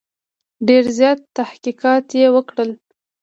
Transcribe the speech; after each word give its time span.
ډېر 0.67 0.83
زیات 0.97 1.19
تحقیقات 1.37 2.05
یې 2.19 2.27
وکړل. 2.35 2.69